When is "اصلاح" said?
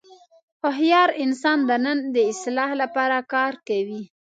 2.31-2.69